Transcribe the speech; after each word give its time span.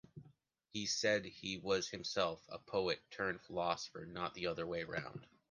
He 0.73 0.87
said 0.87 1.25
he 1.25 1.57
was 1.57 1.87
himself 1.89 2.43
a 2.49 2.57
poet 2.57 2.99
turned 3.11 3.39
philosopher, 3.39 4.03
not 4.03 4.33
the 4.33 4.47
other 4.47 4.65
way 4.65 4.81
around. 4.81 5.27